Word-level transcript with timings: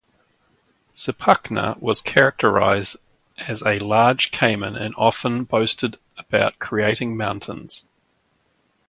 Zipacna 0.95 1.79
was 1.79 2.01
characterized 2.01 2.97
as 3.37 3.61
a 3.63 3.77
large 3.77 4.31
caiman 4.31 4.75
and 4.75 4.95
often 4.97 5.43
boasted 5.43 5.99
about 6.17 6.57
creating 6.57 7.15
mountains. 7.15 7.85